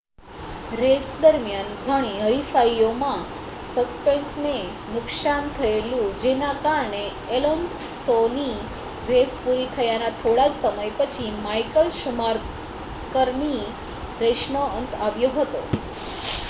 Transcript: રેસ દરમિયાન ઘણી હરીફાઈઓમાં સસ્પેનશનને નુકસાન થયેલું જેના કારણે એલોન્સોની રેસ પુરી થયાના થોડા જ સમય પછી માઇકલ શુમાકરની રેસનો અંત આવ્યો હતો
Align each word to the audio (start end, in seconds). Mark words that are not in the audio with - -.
રેસ 0.75 1.09
દરમિયાન 1.17 1.67
ઘણી 1.79 2.21
હરીફાઈઓમાં 2.21 3.25
સસ્પેનશનને 3.73 4.53
નુકસાન 4.87 5.51
થયેલું 5.51 6.15
જેના 6.23 6.55
કારણે 6.63 7.03
એલોન્સોની 7.33 8.55
રેસ 9.09 9.35
પુરી 9.43 9.69
થયાના 9.73 10.11
થોડા 10.19 10.49
જ 10.49 10.59
સમય 10.61 10.89
પછી 10.99 11.31
માઇકલ 11.41 11.91
શુમાકરની 11.99 13.61
રેસનો 14.21 14.65
અંત 14.75 14.97
આવ્યો 15.01 15.35
હતો 15.37 15.63